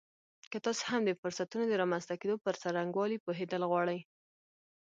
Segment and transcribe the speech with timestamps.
[0.51, 3.99] که تاسې هم د فرصتونو د رامنځته کېدو پر څرنګوالي پوهېدل غواړئ